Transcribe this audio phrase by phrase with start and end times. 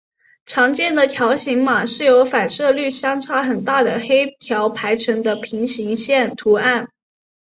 [0.47, 6.89] 常见的条形码是由反射率相差很大的黑条排成的平行线图案。